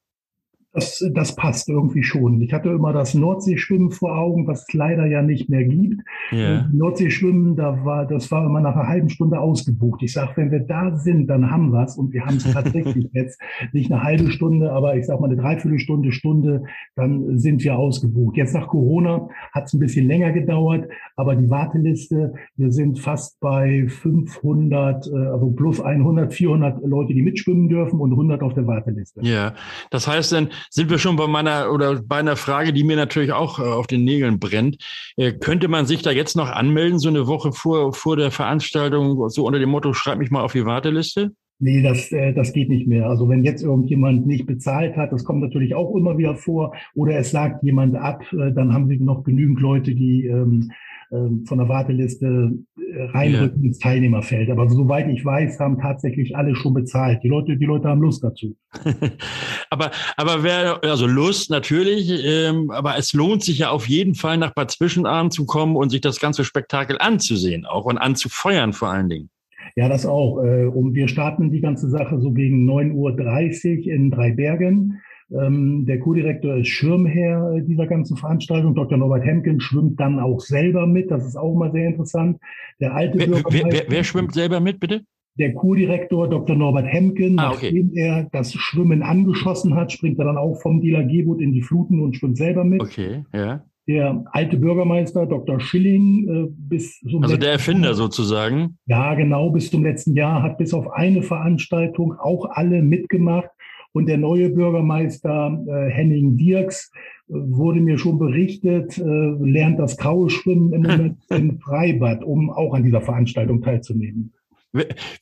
Das, 0.76 1.02
das 1.14 1.34
passt 1.34 1.70
irgendwie 1.70 2.02
schon. 2.02 2.40
Ich 2.42 2.52
hatte 2.52 2.68
immer 2.68 2.92
das 2.92 3.14
Nordseeschwimmen 3.14 3.90
vor 3.90 4.18
Augen, 4.18 4.46
was 4.46 4.66
es 4.68 4.74
leider 4.74 5.06
ja 5.06 5.22
nicht 5.22 5.48
mehr 5.48 5.64
gibt. 5.64 6.02
Yeah. 6.30 6.68
Nordseeschwimmen, 6.70 7.56
da 7.56 7.82
war, 7.84 8.06
das 8.06 8.30
war 8.30 8.44
immer 8.44 8.60
nach 8.60 8.76
einer 8.76 8.86
halben 8.86 9.08
Stunde 9.08 9.40
ausgebucht. 9.40 10.02
Ich 10.02 10.12
sage, 10.12 10.32
wenn 10.36 10.50
wir 10.50 10.60
da 10.60 10.94
sind, 10.96 11.28
dann 11.28 11.50
haben 11.50 11.72
wir 11.72 11.84
es. 11.84 11.96
Und 11.96 12.12
wir 12.12 12.26
haben 12.26 12.36
es 12.36 12.44
tatsächlich 12.52 13.08
jetzt 13.14 13.40
nicht 13.72 13.90
eine 13.90 14.02
halbe 14.02 14.30
Stunde, 14.30 14.70
aber 14.70 14.96
ich 14.96 15.06
sage 15.06 15.18
mal 15.20 15.28
eine 15.28 15.40
Dreiviertelstunde, 15.40 16.12
Stunde, 16.12 16.64
dann 16.94 17.38
sind 17.38 17.64
wir 17.64 17.78
ausgebucht. 17.78 18.36
Jetzt 18.36 18.54
nach 18.54 18.68
Corona 18.68 19.28
hat 19.52 19.64
es 19.64 19.72
ein 19.72 19.80
bisschen 19.80 20.06
länger 20.06 20.32
gedauert, 20.32 20.88
aber 21.16 21.36
die 21.36 21.48
Warteliste, 21.48 22.34
wir 22.56 22.70
sind 22.70 22.98
fast 22.98 23.40
bei 23.40 23.86
500, 23.88 25.06
äh, 25.06 25.16
also 25.16 25.50
plus 25.52 25.80
100, 25.80 26.34
400 26.34 26.84
Leute, 26.84 27.14
die 27.14 27.22
mitschwimmen 27.22 27.68
dürfen 27.68 27.98
und 27.98 28.10
100 28.12 28.42
auf 28.42 28.52
der 28.52 28.66
Warteliste. 28.66 29.20
Ja, 29.22 29.54
das 29.90 30.06
heißt 30.06 30.32
dann, 30.32 30.48
sind 30.70 30.90
wir 30.90 30.98
schon 30.98 31.16
bei 31.16 31.26
meiner 31.26 31.72
oder 31.72 32.02
bei 32.02 32.16
einer 32.16 32.36
Frage, 32.36 32.72
die 32.72 32.84
mir 32.84 32.96
natürlich 32.96 33.32
auch 33.32 33.58
äh, 33.58 33.62
auf 33.62 33.86
den 33.86 34.04
Nägeln 34.04 34.38
brennt. 34.38 34.78
Äh, 35.16 35.32
könnte 35.32 35.68
man 35.68 35.86
sich 35.86 36.02
da 36.02 36.10
jetzt 36.10 36.36
noch 36.36 36.50
anmelden, 36.50 36.98
so 36.98 37.08
eine 37.08 37.26
Woche 37.26 37.52
vor, 37.52 37.92
vor 37.92 38.16
der 38.16 38.30
Veranstaltung, 38.30 39.28
so 39.28 39.46
unter 39.46 39.58
dem 39.58 39.70
Motto, 39.70 39.92
schreib 39.92 40.18
mich 40.18 40.30
mal 40.30 40.42
auf 40.42 40.52
die 40.52 40.64
Warteliste? 40.64 41.32
Nee, 41.58 41.82
das, 41.82 42.12
äh, 42.12 42.34
das 42.34 42.52
geht 42.52 42.68
nicht 42.68 42.86
mehr. 42.86 43.08
Also 43.08 43.28
wenn 43.28 43.42
jetzt 43.42 43.62
irgendjemand 43.62 44.26
nicht 44.26 44.46
bezahlt 44.46 44.96
hat, 44.96 45.12
das 45.12 45.24
kommt 45.24 45.40
natürlich 45.40 45.74
auch 45.74 45.94
immer 45.96 46.18
wieder 46.18 46.36
vor, 46.36 46.74
oder 46.94 47.16
es 47.16 47.30
sagt 47.30 47.62
jemand 47.62 47.96
ab, 47.96 48.22
äh, 48.32 48.52
dann 48.52 48.74
haben 48.74 48.90
wir 48.90 49.00
noch 49.00 49.24
genügend 49.24 49.60
Leute, 49.60 49.94
die 49.94 50.26
ähm, 50.26 50.70
von 51.10 51.58
der 51.58 51.68
Warteliste 51.68 52.52
äh, 52.76 53.02
reinrücken 53.04 53.62
ja. 53.62 53.68
ins 53.68 53.78
Teilnehmerfeld. 53.78 54.50
Aber 54.50 54.68
soweit 54.68 55.08
ich 55.08 55.24
weiß, 55.24 55.60
haben 55.60 55.78
tatsächlich 55.78 56.36
alle 56.36 56.54
schon 56.56 56.74
bezahlt. 56.74 57.22
Die 57.22 57.28
Leute, 57.28 57.56
die 57.56 57.64
Leute 57.64 57.88
haben 57.88 58.00
Lust 58.00 58.24
dazu. 58.24 58.56
aber, 59.70 59.90
aber 60.16 60.42
wer, 60.42 60.82
also 60.82 61.06
Lust 61.06 61.50
natürlich, 61.50 62.10
ähm, 62.24 62.70
aber 62.70 62.96
es 62.98 63.12
lohnt 63.12 63.42
sich 63.44 63.58
ja 63.58 63.70
auf 63.70 63.88
jeden 63.88 64.14
Fall 64.14 64.36
nach 64.38 64.54
Bad 64.54 64.70
Zwischenahn 64.70 65.30
zu 65.30 65.46
kommen 65.46 65.76
und 65.76 65.90
sich 65.90 66.00
das 66.00 66.18
ganze 66.18 66.44
Spektakel 66.44 66.96
anzusehen 66.98 67.66
auch 67.66 67.84
und 67.84 67.98
anzufeuern 67.98 68.72
vor 68.72 68.88
allen 68.88 69.08
Dingen. 69.08 69.30
Ja, 69.74 69.88
das 69.88 70.06
auch. 70.06 70.42
Äh, 70.42 70.66
und 70.66 70.94
wir 70.94 71.08
starten 71.08 71.50
die 71.50 71.60
ganze 71.60 71.88
Sache 71.88 72.18
so 72.20 72.32
gegen 72.32 72.68
9.30 72.68 73.78
Uhr 73.78 73.92
in 73.92 74.10
Dreibergen. 74.10 75.00
Ähm, 75.30 75.84
der 75.86 75.98
Co-Direktor 75.98 76.56
ist 76.56 76.68
Schirmherr 76.68 77.60
dieser 77.60 77.86
ganzen 77.86 78.16
Veranstaltung. 78.16 78.74
Dr. 78.74 78.96
Norbert 78.96 79.24
Hemken 79.24 79.60
schwimmt 79.60 79.98
dann 79.98 80.20
auch 80.20 80.40
selber 80.40 80.86
mit. 80.86 81.10
Das 81.10 81.26
ist 81.26 81.36
auch 81.36 81.54
mal 81.54 81.72
sehr 81.72 81.88
interessant. 81.88 82.38
Der 82.80 82.94
alte 82.94 83.18
wer, 83.18 83.42
wer, 83.50 83.64
wer, 83.70 83.84
wer 83.88 84.04
schwimmt 84.04 84.34
selber 84.34 84.60
mit, 84.60 84.78
bitte? 84.78 85.02
der 85.38 85.52
Co-Direktor 85.54 86.28
Dr. 86.28 86.56
Norbert 86.56 86.86
Hemken, 86.86 87.38
ah, 87.38 87.52
okay. 87.52 87.66
nachdem 87.66 87.90
er 87.94 88.28
das 88.32 88.54
Schwimmen 88.54 89.02
angeschossen 89.02 89.74
hat, 89.74 89.92
springt 89.92 90.18
er 90.18 90.24
dann 90.24 90.38
auch 90.38 90.60
vom 90.60 90.80
Dieler 90.80 91.04
Gebot 91.04 91.40
in 91.40 91.52
die 91.52 91.62
Fluten 91.62 92.00
und 92.00 92.16
schwimmt 92.16 92.38
selber 92.38 92.64
mit. 92.64 92.80
Okay, 92.80 93.24
ja. 93.34 93.62
Der 93.88 94.24
alte 94.32 94.56
Bürgermeister 94.56 95.26
Dr. 95.26 95.60
Schilling 95.60 96.28
äh, 96.28 96.48
bis 96.50 96.98
zum 97.00 97.22
Also 97.22 97.36
der 97.36 97.52
Erfinder 97.52 97.88
Jahr, 97.88 97.94
sozusagen. 97.94 98.78
Ja, 98.86 99.14
genau, 99.14 99.50
bis 99.50 99.70
zum 99.70 99.84
letzten 99.84 100.16
Jahr 100.16 100.42
hat 100.42 100.58
bis 100.58 100.74
auf 100.74 100.90
eine 100.90 101.22
Veranstaltung 101.22 102.12
auch 102.18 102.46
alle 102.50 102.82
mitgemacht. 102.82 103.48
Und 103.96 104.10
der 104.10 104.18
neue 104.18 104.50
Bürgermeister 104.50 105.58
äh, 105.66 105.90
Henning 105.90 106.36
Dirks 106.36 106.92
äh, 107.30 107.32
wurde 107.32 107.80
mir 107.80 107.96
schon 107.96 108.18
berichtet, 108.18 108.98
äh, 108.98 109.02
lernt 109.02 109.78
das 109.78 109.96
graue 109.96 110.28
Schwimmen 110.28 110.74
im 110.74 110.82
Moment 110.82 111.18
im 111.30 111.58
Freibad, 111.60 112.22
um 112.22 112.50
auch 112.50 112.74
an 112.74 112.82
dieser 112.82 113.00
Veranstaltung 113.00 113.62
teilzunehmen. 113.62 114.34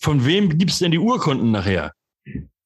Von 0.00 0.26
wem 0.26 0.48
gibt 0.48 0.72
es 0.72 0.80
denn 0.80 0.90
die 0.90 0.98
Urkunden 0.98 1.52
nachher? 1.52 1.92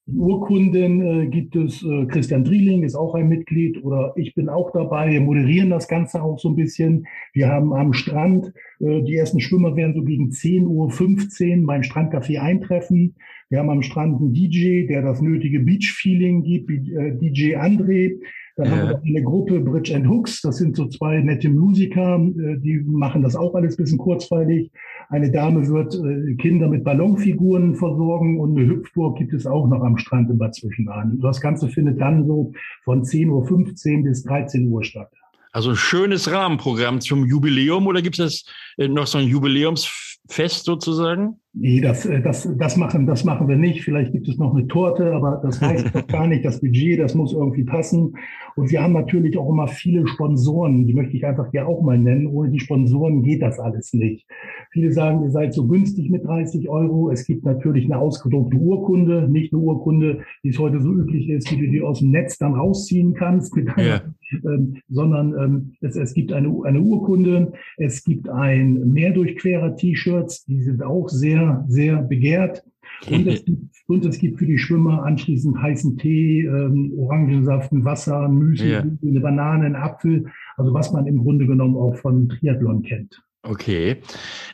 Urkunden 0.06 1.02
äh, 1.02 1.26
gibt 1.26 1.54
es, 1.54 1.82
äh, 1.82 2.06
Christian 2.06 2.42
Drieling 2.42 2.84
ist 2.84 2.94
auch 2.94 3.14
ein 3.14 3.28
Mitglied 3.28 3.84
oder 3.84 4.14
ich 4.16 4.34
bin 4.34 4.48
auch 4.48 4.70
dabei. 4.72 5.10
Wir 5.10 5.20
moderieren 5.20 5.68
das 5.68 5.88
Ganze 5.88 6.22
auch 6.22 6.38
so 6.38 6.48
ein 6.48 6.56
bisschen. 6.56 7.06
Wir 7.34 7.48
haben 7.48 7.74
am 7.74 7.92
Strand, 7.92 8.54
äh, 8.80 9.02
die 9.02 9.16
ersten 9.16 9.40
Schwimmer 9.40 9.76
werden 9.76 9.92
so 9.94 10.02
gegen 10.02 10.30
10.15 10.30 11.60
Uhr 11.60 11.66
beim 11.66 11.82
Strandcafé 11.82 12.38
eintreffen. 12.38 13.16
Wir 13.50 13.60
haben 13.60 13.70
am 13.70 13.82
Strand 13.82 14.20
einen 14.20 14.34
DJ, 14.34 14.86
der 14.86 15.02
das 15.02 15.22
nötige 15.22 15.60
Beach-Feeling 15.60 16.42
gibt, 16.42 16.70
äh, 16.70 17.16
DJ 17.16 17.56
André. 17.56 18.18
Dann 18.56 18.66
ja. 18.66 18.72
haben 18.76 18.88
wir 18.88 19.02
eine 19.04 19.22
Gruppe 19.22 19.60
Bridge 19.60 19.94
and 19.94 20.08
Hooks, 20.08 20.42
das 20.42 20.58
sind 20.58 20.76
so 20.76 20.88
zwei 20.88 21.20
nette 21.20 21.48
Musiker, 21.48 22.16
äh, 22.16 22.58
die 22.58 22.82
machen 22.84 23.22
das 23.22 23.36
auch 23.36 23.54
alles 23.54 23.76
bisschen 23.76 23.98
kurzweilig. 23.98 24.70
Eine 25.08 25.30
Dame 25.30 25.66
wird 25.68 25.94
äh, 25.94 26.34
Kinder 26.34 26.68
mit 26.68 26.84
Ballonfiguren 26.84 27.76
versorgen 27.76 28.38
und 28.38 28.58
eine 28.58 28.68
Hüpfburg 28.68 29.16
gibt 29.16 29.32
es 29.32 29.46
auch 29.46 29.66
noch 29.68 29.82
am 29.82 29.96
Strand 29.96 30.28
im 30.28 30.38
Bad 30.38 30.54
Zwischenahn. 30.54 31.18
Das 31.20 31.40
Ganze 31.40 31.68
findet 31.68 32.00
dann 32.00 32.26
so 32.26 32.52
von 32.84 33.02
10.15 33.02 33.98
Uhr 33.98 34.02
bis 34.02 34.24
13 34.24 34.68
Uhr 34.68 34.82
statt. 34.82 35.10
Also 35.52 35.70
ein 35.70 35.76
schönes 35.76 36.30
Rahmenprogramm 36.30 37.00
zum 37.00 37.24
Jubiläum 37.24 37.86
oder 37.86 38.02
gibt 38.02 38.18
es 38.18 38.44
noch 38.76 39.06
so 39.06 39.18
ein 39.18 39.26
Jubiläumsfest 39.26 40.64
sozusagen? 40.64 41.40
Nee, 41.60 41.80
das, 41.80 42.06
äh, 42.06 42.22
das, 42.22 42.48
das, 42.56 42.76
machen, 42.76 43.06
das 43.06 43.24
machen 43.24 43.48
wir 43.48 43.56
nicht. 43.56 43.82
Vielleicht 43.82 44.12
gibt 44.12 44.28
es 44.28 44.38
noch 44.38 44.54
eine 44.54 44.68
Torte, 44.68 45.12
aber 45.12 45.40
das 45.42 45.60
reicht 45.62 45.92
doch 45.94 46.06
gar 46.06 46.26
nicht. 46.28 46.44
Das 46.44 46.60
Budget, 46.60 47.00
das 47.00 47.14
muss 47.14 47.32
irgendwie 47.32 47.64
passen. 47.64 48.14
Und 48.54 48.70
wir 48.70 48.82
haben 48.82 48.92
natürlich 48.92 49.36
auch 49.38 49.50
immer 49.50 49.66
viele 49.66 50.06
Sponsoren, 50.06 50.86
die 50.86 50.94
möchte 50.94 51.16
ich 51.16 51.26
einfach 51.26 51.50
hier 51.50 51.66
auch 51.66 51.82
mal 51.82 51.98
nennen. 51.98 52.28
Ohne 52.28 52.50
die 52.50 52.60
Sponsoren 52.60 53.22
geht 53.22 53.42
das 53.42 53.58
alles 53.58 53.92
nicht. 53.92 54.26
Viele 54.70 54.92
sagen, 54.92 55.22
ihr 55.22 55.30
seid 55.30 55.52
so 55.52 55.66
günstig 55.66 56.10
mit 56.10 56.24
30 56.24 56.68
Euro. 56.68 57.10
Es 57.10 57.26
gibt 57.26 57.44
natürlich 57.44 57.86
eine 57.86 57.98
ausgedruckte 57.98 58.56
Urkunde, 58.56 59.28
nicht 59.28 59.52
eine 59.52 59.62
Urkunde, 59.62 60.20
wie 60.42 60.50
es 60.50 60.58
heute 60.58 60.80
so 60.80 60.92
üblich 60.92 61.28
ist, 61.28 61.50
die 61.50 61.56
du 61.56 61.68
dir 61.68 61.88
aus 61.88 61.98
dem 62.00 62.10
Netz 62.10 62.38
dann 62.38 62.54
rausziehen 62.54 63.14
kannst, 63.14 63.56
ja. 63.76 64.02
ähm, 64.44 64.76
sondern 64.88 65.34
ähm, 65.38 65.72
es, 65.80 65.96
es 65.96 66.14
gibt 66.14 66.32
eine, 66.32 66.52
eine 66.64 66.80
Urkunde. 66.80 67.52
Es 67.78 68.04
gibt 68.04 68.28
ein 68.28 68.92
Mehrdurchquerer-T-Shirts, 68.92 70.44
die 70.44 70.62
sind 70.62 70.82
auch 70.82 71.08
sehr 71.08 71.47
sehr, 71.68 72.02
begehrt. 72.02 72.64
Und 73.08 73.26
es, 73.28 73.44
gibt, 73.44 73.62
und 73.86 74.04
es 74.04 74.18
gibt 74.18 74.38
für 74.38 74.46
die 74.46 74.58
Schwimmer 74.58 75.04
anschließend 75.04 75.56
heißen 75.60 75.98
Tee, 75.98 76.46
ähm, 76.46 76.92
Orangensaft, 76.98 77.70
Wasser, 77.72 78.28
Müsli, 78.28 78.72
ja. 78.72 78.80
eine 78.80 79.20
Banane, 79.20 79.66
einen 79.66 79.76
Apfel. 79.76 80.26
Also 80.56 80.74
was 80.74 80.92
man 80.92 81.06
im 81.06 81.22
Grunde 81.22 81.46
genommen 81.46 81.76
auch 81.76 81.96
von 81.96 82.28
Triathlon 82.28 82.82
kennt. 82.82 83.22
Okay. 83.42 83.98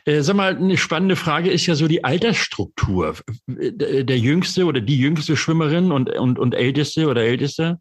Äh, 0.05 0.21
sag 0.21 0.35
mal, 0.35 0.55
eine 0.55 0.77
spannende 0.77 1.15
Frage 1.15 1.49
ist 1.49 1.65
ja 1.65 1.75
so 1.75 1.87
die 1.87 2.03
Altersstruktur. 2.03 3.15
Der 3.47 4.17
jüngste 4.17 4.65
oder 4.65 4.79
die 4.79 4.99
jüngste 4.99 5.35
Schwimmerin 5.35 5.91
und, 5.91 6.09
und, 6.17 6.37
und 6.37 6.53
älteste 6.53 7.07
oder 7.07 7.23
älteste? 7.23 7.79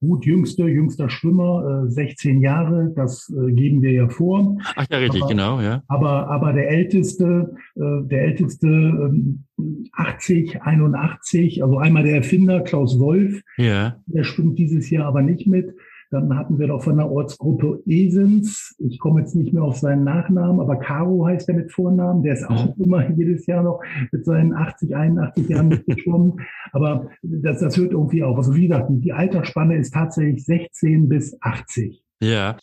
Gut 0.00 0.24
jüngste, 0.24 0.64
jüngster 0.64 1.10
Schwimmer, 1.10 1.84
äh, 1.86 1.90
16 1.90 2.40
Jahre, 2.40 2.92
das 2.96 3.30
äh, 3.30 3.52
geben 3.52 3.82
wir 3.82 3.92
ja 3.92 4.08
vor. 4.08 4.56
Ach 4.74 4.86
ja, 4.90 4.98
richtig, 4.98 5.22
aber, 5.22 5.30
genau, 5.30 5.60
ja. 5.60 5.82
Aber, 5.88 6.28
aber 6.28 6.52
der 6.52 6.70
älteste, 6.70 7.54
äh, 7.76 8.08
der 8.08 8.22
älteste 8.22 8.66
ähm, 8.66 9.44
80, 9.92 10.62
81, 10.62 11.62
also 11.62 11.78
einmal 11.78 12.04
der 12.04 12.16
Erfinder 12.16 12.60
Klaus 12.62 12.98
Wolf, 12.98 13.42
ja. 13.58 13.96
der 14.06 14.24
schwimmt 14.24 14.58
dieses 14.58 14.88
Jahr 14.90 15.06
aber 15.06 15.22
nicht 15.22 15.46
mit. 15.46 15.74
Dann 16.10 16.36
hatten 16.36 16.58
wir 16.58 16.66
doch 16.66 16.82
von 16.82 16.96
der 16.96 17.08
Ortsgruppe 17.08 17.82
Esens, 17.86 18.74
ich 18.78 18.98
komme 18.98 19.20
jetzt 19.20 19.36
nicht 19.36 19.52
mehr 19.52 19.62
auf 19.62 19.78
seinen 19.78 20.02
Nachnamen, 20.02 20.60
aber 20.60 20.76
Caro 20.76 21.26
heißt 21.26 21.48
er 21.48 21.54
mit 21.54 21.70
Vornamen, 21.70 22.24
der 22.24 22.34
ist 22.34 22.48
auch 22.48 22.76
mhm. 22.76 22.84
immer 22.84 23.10
jedes 23.10 23.46
Jahr 23.46 23.62
noch 23.62 23.80
mit 24.10 24.24
seinen 24.24 24.52
80, 24.52 24.96
81 24.96 25.48
Jahren 25.48 25.68
mitgeschwommen. 25.68 26.40
Aber 26.72 27.10
das, 27.22 27.60
das 27.60 27.76
hört 27.76 27.92
irgendwie 27.92 28.22
auf. 28.22 28.36
Also 28.36 28.54
wie 28.54 28.68
gesagt, 28.68 28.90
die, 28.90 29.00
die 29.00 29.12
Altersspanne 29.12 29.76
ist 29.76 29.92
tatsächlich 29.92 30.44
16 30.44 31.08
bis 31.08 31.36
80. 31.40 32.04
Ja, 32.22 32.58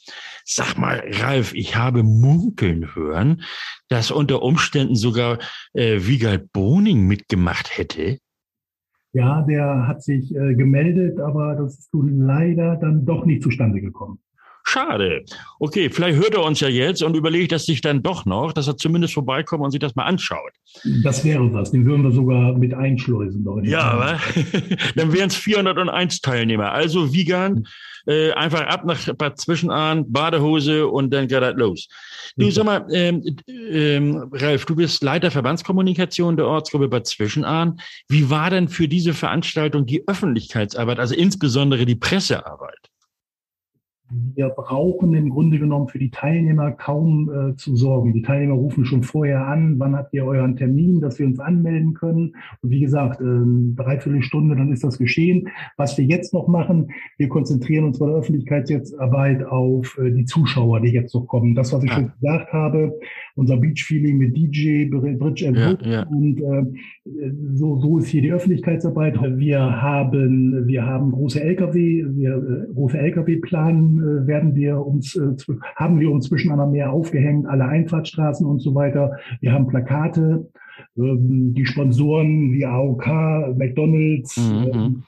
sag 0.46 0.78
mal, 0.78 1.04
Ralf, 1.14 1.54
ich 1.56 1.76
habe 1.76 2.04
munkeln 2.04 2.96
hören, 2.96 3.42
dass 3.90 4.12
unter 4.12 4.44
Umständen 4.44 4.96
sogar 4.96 5.40
äh, 5.74 6.02
Wiegald 6.02 6.52
Boning 6.54 7.08
mitgemacht 7.08 7.76
hätte. 7.78 8.20
Ja, 9.14 9.42
der 9.42 9.88
hat 9.88 10.04
sich 10.04 10.36
äh, 10.36 10.56
gemeldet, 10.56 11.20
aber 11.20 11.56
das 11.56 11.80
ist 11.80 11.94
nun 11.94 12.20
leider 12.20 12.76
dann 12.76 13.06
doch 13.06 13.26
nicht 13.26 13.42
zustande 13.42 13.82
gekommen. 13.82 14.20
Schade. 14.68 15.24
Okay, 15.60 15.90
vielleicht 15.90 16.18
hört 16.18 16.34
er 16.34 16.44
uns 16.44 16.60
ja 16.60 16.68
jetzt 16.68 17.02
und 17.02 17.16
überlegt 17.16 17.54
das 17.54 17.66
sich 17.66 17.80
dann 17.80 18.04
doch 18.04 18.26
noch, 18.26 18.52
dass 18.52 18.68
er 18.68 18.76
zumindest 18.76 19.14
vorbeikommt 19.14 19.64
und 19.64 19.72
sich 19.72 19.80
das 19.80 19.96
mal 19.96 20.04
anschaut. 20.04 20.52
Das 21.04 21.24
wäre 21.24 21.54
was. 21.54 21.72
Den 21.72 21.86
würden 21.86 22.04
wir 22.04 22.12
sogar 22.12 22.52
mit 22.58 22.74
einschleusen. 22.74 23.46
ja, 23.64 23.80
aber 23.80 24.20
dann 24.96 25.14
wären 25.14 25.30
es 25.30 25.38
401 25.38 26.20
Teilnehmer. 26.20 26.74
Also 26.74 27.14
Wiegand, 27.14 27.66
äh, 28.08 28.34
einfach 28.34 28.60
ab 28.62 28.84
nach 28.84 29.00
Bad 29.16 29.40
Zwischenahn, 29.40 30.12
Badehose 30.12 30.88
und 30.88 31.14
dann 31.14 31.30
geht 31.30 31.42
das 31.42 31.56
los. 31.56 31.88
Du 32.36 32.52
sag 32.52 32.66
mal, 32.66 32.86
ähm, 32.92 33.24
ähm, 33.48 34.30
Ralf, 34.34 34.66
du 34.66 34.76
bist 34.76 35.02
Leiter 35.02 35.32
Verbandskommunikation 35.32 36.36
der 36.36 36.46
Ortsgruppe 36.46 36.90
Bad 36.90 37.08
Zwischenahn. 37.08 37.80
Wie 38.10 38.30
war 38.30 38.50
denn 38.50 38.68
für 38.68 38.90
diese 38.90 39.14
Veranstaltung 39.14 39.86
die 39.86 40.06
Öffentlichkeitsarbeit, 40.08 41.00
also 41.00 41.16
insbesondere 41.16 41.86
die 41.86 41.96
Pressearbeit? 41.96 42.90
Wir 44.10 44.50
brauchen 44.50 45.14
im 45.14 45.30
Grunde 45.30 45.60
genommen 45.60 45.90
für 45.90 46.00
die 46.00 46.12
Teilnehmer 46.12 46.72
kaum 46.72 47.30
äh, 47.30 47.56
zu 47.56 47.76
sorgen. 47.76 48.14
Die 48.14 48.22
Teilnehmer 48.22 48.54
rufen 48.54 48.86
schon 48.86 49.04
vorher 49.04 49.46
an, 49.48 49.80
wann 49.80 49.96
habt 49.96 50.14
ihr 50.14 50.26
euren 50.26 50.56
Termin, 50.56 51.02
dass 51.02 51.20
wir 51.20 51.26
uns 51.26 51.40
anmelden 51.40 51.94
können. 51.94 52.34
Und 52.62 52.70
wie 52.70 52.80
gesagt, 52.80 53.20
äh, 53.20 53.26
dreiviertel 53.76 54.22
Stunde, 54.22 54.56
dann 54.56 54.72
ist 54.72 54.84
das 54.84 54.98
geschehen. 54.98 55.50
Was 55.76 55.98
wir 55.98 56.06
jetzt 56.06 56.34
noch 56.34 56.48
machen, 56.48 56.90
wir 57.18 57.28
konzentrieren 57.28 57.84
uns 57.84 58.00
bei 58.00 58.06
der 58.06 58.16
Öffentlichkeitsarbeit 58.16 59.44
auf 59.44 59.98
äh, 60.02 60.12
die 60.12 60.26
Zuschauer, 60.26 60.80
die 60.80 60.92
jetzt 60.92 61.14
noch 61.14 61.28
kommen. 61.28 61.54
Das, 61.54 61.74
was 61.74 61.84
ich 61.84 61.90
ja. 61.90 61.96
schon 61.96 62.12
gesagt 62.22 62.54
habe, 62.54 62.98
unser 63.36 63.58
Beach-Feeling 63.58 64.18
mit 64.18 64.38
DJ, 64.38 64.86
Bridge 64.86 65.48
and 65.48 65.58
ja, 65.58 65.78
ja. 65.82 66.04
und 66.08 66.42
äh, 66.42 67.32
so, 67.56 67.78
so 67.80 67.98
ist 67.98 68.08
hier 68.08 68.22
die 68.22 68.32
Öffentlichkeitsarbeit. 68.32 69.20
Wir 69.38 69.60
haben, 69.60 70.66
wir 70.66 70.86
haben 70.86 71.12
große 71.12 71.44
LKW, 71.44 72.06
wir 72.08 72.36
äh, 72.36 72.74
große 72.74 72.98
LKW-Planen 72.98 73.97
äh, 74.00 74.28
werden 74.28 74.56
wir 74.56 74.86
uns, 74.86 75.16
äh, 75.16 75.36
haben 75.76 76.00
wir 76.00 76.12
uns 76.12 76.28
zwischen 76.28 76.52
einer 76.52 76.68
Meer 76.68 76.92
aufgehängt, 76.92 77.48
alle 77.48 77.66
Einfahrtstraßen 77.66 78.46
und 78.46 78.60
so 78.60 78.76
weiter. 78.76 79.18
Wir 79.42 79.54
haben 79.54 79.68
Plakate, 79.68 80.50
ähm, 80.98 81.54
die 81.54 81.66
Sponsoren 81.66 82.54
wie 82.54 82.66
AOK, 82.66 83.08
McDonalds. 83.58 84.38
Mhm. 84.38 84.72
Ähm, 84.74 85.04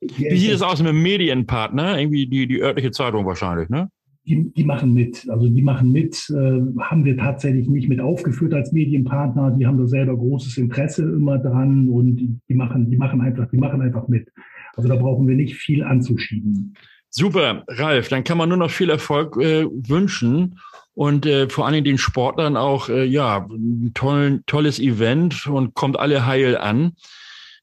wie 0.00 0.36
sieht 0.36 0.52
es 0.52 0.62
aus 0.62 0.82
mit 0.82 0.94
Medienpartner? 0.94 1.98
Irgendwie 1.98 2.26
die, 2.26 2.46
die 2.46 2.60
örtliche 2.60 2.90
Zeitung 2.90 3.26
wahrscheinlich, 3.26 3.68
ne? 3.68 3.88
Die, 4.26 4.52
die 4.52 4.64
machen 4.64 4.92
mit. 4.92 5.28
Also 5.30 5.48
die 5.48 5.62
machen 5.62 5.92
mit, 5.92 6.28
äh, 6.30 6.60
haben 6.80 7.04
wir 7.04 7.16
tatsächlich 7.16 7.68
nicht 7.68 7.88
mit 7.88 8.00
aufgeführt 8.00 8.54
als 8.54 8.72
Medienpartner. 8.72 9.52
Die 9.52 9.66
haben 9.66 9.78
da 9.78 9.86
selber 9.86 10.16
großes 10.16 10.58
Interesse 10.58 11.02
immer 11.04 11.38
dran 11.38 11.88
und 11.88 12.16
die, 12.16 12.36
die 12.48 12.54
machen, 12.54 12.90
die 12.90 12.96
machen 12.96 13.20
einfach, 13.20 13.48
die 13.48 13.56
machen 13.56 13.80
einfach 13.80 14.08
mit. 14.08 14.28
Also 14.74 14.88
da 14.88 14.96
brauchen 14.96 15.28
wir 15.28 15.36
nicht 15.36 15.54
viel 15.54 15.82
anzuschieben. 15.82 16.74
Super, 17.18 17.64
Ralf, 17.66 18.08
dann 18.08 18.24
kann 18.24 18.36
man 18.36 18.50
nur 18.50 18.58
noch 18.58 18.70
viel 18.70 18.90
Erfolg 18.90 19.38
äh, 19.38 19.64
wünschen 19.64 20.60
und 20.92 21.24
äh, 21.24 21.48
vor 21.48 21.64
allen 21.64 21.72
Dingen 21.72 21.84
den 21.86 21.96
Sportlern 21.96 22.58
auch, 22.58 22.90
äh, 22.90 23.04
ja, 23.04 23.46
ein 23.50 23.92
tollen, 23.94 24.44
tolles 24.44 24.78
Event 24.78 25.46
und 25.46 25.72
kommt 25.72 25.98
alle 25.98 26.26
heil 26.26 26.58
an. 26.58 26.94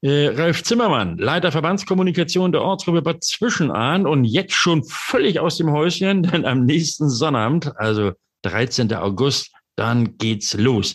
Äh, 0.02 0.32
Ralf 0.34 0.64
Zimmermann, 0.64 1.18
Leiter 1.18 1.52
Verbandskommunikation 1.52 2.50
der 2.50 2.62
Ortsgruppe 2.62 3.02
Bad 3.02 3.22
Zwischenahn 3.22 4.08
und 4.08 4.24
jetzt 4.24 4.54
schon 4.54 4.82
völlig 4.82 5.38
aus 5.38 5.56
dem 5.56 5.70
Häuschen, 5.70 6.22
denn 6.32 6.44
am 6.44 6.64
nächsten 6.64 7.08
Sonnabend, 7.08 7.76
also 7.76 8.10
13. 8.42 8.92
August, 8.94 9.52
dann 9.76 10.18
geht's 10.18 10.54
los. 10.54 10.94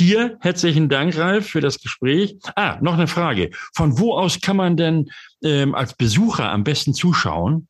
Dir 0.00 0.38
herzlichen 0.40 0.88
Dank, 0.88 1.18
Ralf, 1.18 1.48
für 1.48 1.60
das 1.60 1.78
Gespräch. 1.78 2.38
Ah, 2.56 2.78
noch 2.80 2.94
eine 2.94 3.08
Frage. 3.08 3.50
Von 3.74 3.98
wo 3.98 4.14
aus 4.14 4.40
kann 4.40 4.56
man 4.56 4.78
denn 4.78 5.10
ähm, 5.44 5.74
als 5.74 5.92
Besucher 5.92 6.50
am 6.50 6.64
besten 6.64 6.94
zuschauen? 6.94 7.66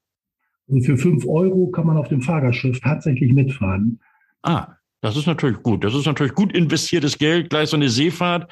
Also 0.71 0.85
für 0.85 0.97
fünf 0.97 1.27
Euro 1.27 1.69
kann 1.69 1.87
man 1.87 1.97
auf 1.97 2.09
dem 2.09 2.23
Fahrgastschiff 2.23 2.81
tatsächlich 2.81 3.33
mitfahren. 3.33 4.00
Ah, 4.43 4.69
das 5.00 5.17
ist 5.17 5.27
natürlich 5.27 5.62
gut. 5.62 5.83
Das 5.83 5.95
ist 5.95 6.07
natürlich 6.07 6.35
gut 6.35 6.53
investiertes 6.53 7.19
Geld. 7.19 7.50
Gleich 7.50 7.71
so 7.71 7.77
eine 7.77 7.89
Seefahrt. 7.89 8.50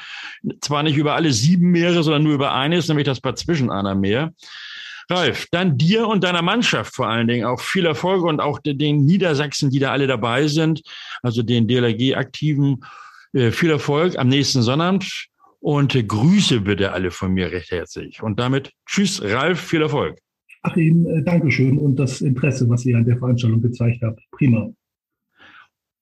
Zwar 0.60 0.82
nicht 0.82 0.96
über 0.96 1.14
alle 1.14 1.32
sieben 1.32 1.70
Meere, 1.70 2.02
sondern 2.02 2.22
nur 2.22 2.34
über 2.34 2.54
eines, 2.54 2.88
nämlich 2.88 3.06
das 3.06 3.20
Pazwischenaner 3.20 3.94
Meer. 3.94 4.32
Ralf, 5.10 5.46
dann 5.50 5.78
dir 5.78 6.06
und 6.06 6.22
deiner 6.24 6.42
Mannschaft 6.42 6.94
vor 6.94 7.08
allen 7.08 7.28
Dingen 7.28 7.46
auch 7.46 7.60
viel 7.60 7.86
Erfolg 7.86 8.24
und 8.24 8.40
auch 8.40 8.58
den 8.62 9.06
Niedersachsen, 9.06 9.70
die 9.70 9.78
da 9.78 9.90
alle 9.90 10.06
dabei 10.06 10.48
sind, 10.48 10.82
also 11.22 11.42
den 11.42 11.66
DLRG-Aktiven, 11.66 12.84
äh, 13.32 13.50
viel 13.50 13.70
Erfolg 13.70 14.18
am 14.18 14.28
nächsten 14.28 14.60
Sonnabend 14.60 15.28
und 15.60 15.94
Grüße 15.94 16.60
bitte 16.60 16.92
alle 16.92 17.10
von 17.10 17.32
mir 17.32 17.50
recht 17.50 17.70
herzlich. 17.70 18.22
Und 18.22 18.38
damit 18.38 18.72
tschüss, 18.86 19.22
Ralf, 19.22 19.60
viel 19.60 19.80
Erfolg. 19.80 20.18
Achim, 20.62 21.06
äh, 21.06 21.22
Dankeschön 21.22 21.78
und 21.78 21.96
das 21.96 22.20
Interesse, 22.20 22.68
was 22.68 22.84
ihr 22.84 22.96
an 22.96 23.04
der 23.04 23.18
Veranstaltung 23.18 23.62
gezeigt 23.62 24.02
habt. 24.02 24.20
Prima. 24.32 24.68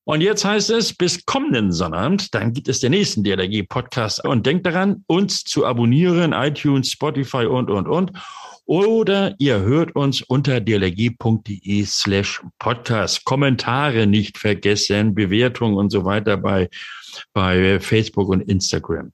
Und 0.08 0.20
jetzt 0.20 0.44
heißt 0.44 0.70
es, 0.70 0.94
bis 0.94 1.25
kommenden 1.26 1.72
Sonnabend, 1.72 2.32
dann 2.32 2.52
gibt 2.52 2.68
es 2.68 2.78
den 2.78 2.92
nächsten 2.92 3.25
DLRG-Podcast. 3.25 4.25
Und 4.25 4.46
denkt 4.46 4.64
daran, 4.64 5.02
uns 5.08 5.42
zu 5.42 5.66
abonnieren, 5.66 6.32
iTunes, 6.32 6.92
Spotify 6.92 7.46
und, 7.46 7.70
und, 7.70 7.88
und. 7.88 8.12
Oder 8.66 9.34
ihr 9.38 9.58
hört 9.60 9.96
uns 9.96 10.22
unter 10.22 10.60
dlg.de 10.60 11.84
slash 11.84 12.40
podcast. 12.60 13.25
Kommentare 13.25 14.06
nicht 14.06 14.38
vergessen, 14.38 15.12
Bewertungen 15.12 15.76
und 15.76 15.90
so 15.90 16.04
weiter 16.04 16.36
bei, 16.36 16.68
bei 17.32 17.80
Facebook 17.80 18.28
und 18.28 18.42
Instagram. 18.42 19.12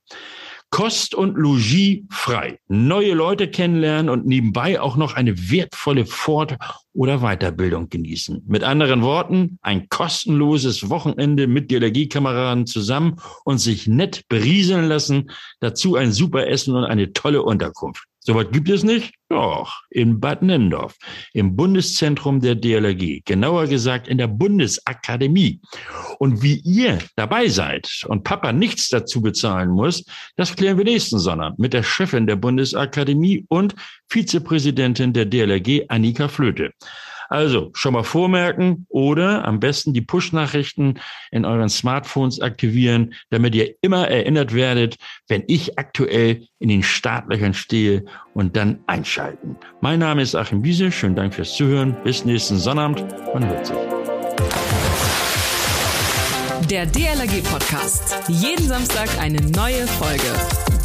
Kost 0.73 1.15
und 1.15 1.37
Logis 1.37 2.01
frei. 2.09 2.59
Neue 2.67 3.13
Leute 3.13 3.47
kennenlernen 3.47 4.09
und 4.09 4.25
nebenbei 4.25 4.81
auch 4.81 4.97
noch 4.97 5.13
eine 5.13 5.51
wertvolle 5.51 6.07
Fort- 6.07 6.57
oder 6.95 7.19
Weiterbildung 7.19 7.91
genießen. 7.91 8.43
Mit 8.47 8.65
anderen 8.65 9.03
Worten, 9.03 9.59
ein 9.61 9.91
kostenloses 9.91 10.89
Wochenende 10.89 11.47
mit 11.47 11.71
DLRG-Kameraden 11.71 12.67
zusammen 12.67 13.17
und 13.45 13.59
sich 13.59 13.87
nett 13.87 14.23
berieseln 14.31 14.87
lassen. 14.87 15.31
Dazu 15.61 15.95
ein 15.95 16.11
super 16.11 16.47
Essen 16.47 16.75
und 16.75 16.85
eine 16.85 17.13
tolle 17.13 17.43
Unterkunft. 17.43 18.07
Soweit 18.25 18.53
gibt 18.53 18.71
es 18.71 18.85
nicht? 18.85 19.15
Doch, 19.29 19.81
in 19.91 20.21
Bad 20.21 20.43
Nendorf, 20.43 20.95
im 21.33 21.57
Bundeszentrum 21.57 22.41
der 22.41 22.55
DLRG, 22.55 23.23
genauer 23.25 23.67
gesagt 23.67 24.07
in 24.07 24.19
der 24.19 24.29
Bundesakademie. 24.29 25.61
Und 26.21 26.41
wie 26.41 26.61
ihr 26.65 26.99
dabei 27.17 27.49
seid 27.49 28.05
und 28.07 28.23
Papa 28.23 28.53
nichts 28.53 28.91
dazu 28.91 29.21
bezahlen 29.21 29.71
muss, 29.71 30.05
das 30.37 30.55
klären 30.55 30.79
wir 30.79 30.85
nächsten 30.85 31.19
Sonntag 31.19 31.59
mit 31.59 31.73
der 31.73 31.83
Chefin 31.83 32.29
der 32.29 32.37
Bundesakademie 32.37 33.45
und 33.49 33.75
Vizepräsidentin 34.09 35.13
der 35.13 35.25
DLRG, 35.25 35.87
Annika 35.89 36.29
Flöte. 36.29 36.71
Also 37.33 37.71
schon 37.73 37.95
mal 37.95 38.03
vormerken 38.03 38.85
oder 38.91 39.47
am 39.47 39.59
besten 39.59 39.95
die 39.95 40.03
Push-Nachrichten 40.03 41.01
in 41.31 41.47
euren 41.47 41.71
Smartphones 41.71 42.43
aktivieren, 42.43 43.15
damit 43.31 43.55
ihr 43.55 43.75
immer 43.81 44.07
erinnert 44.07 44.53
werdet, 44.53 44.97
wenn 45.29 45.43
ich 45.47 45.79
aktuell 45.79 46.47
in 46.59 46.69
den 46.69 46.83
Startlöchern 46.83 47.55
stehe 47.55 48.05
und 48.35 48.55
dann 48.55 48.81
einschalten. 48.87 49.57
Mein 49.81 50.01
Name 50.01 50.21
ist 50.21 50.35
Achim 50.35 50.63
Wiese. 50.63 50.93
Schönen 50.93 51.17
Dank 51.17 51.33
fürs 51.33 51.57
Zuhören. 51.57 51.97
Bis 52.05 52.27
nächsten 52.27 52.59
Sonnabend. 52.59 53.03
Man 53.33 53.49
hört 53.49 53.67
sich. 53.67 53.77
Der 56.69 56.85
DLRG 56.85 57.43
Podcast. 57.51 58.29
Jeden 58.29 58.69
Samstag 58.69 59.09
eine 59.19 59.41
neue 59.41 59.87
Folge. 59.87 60.82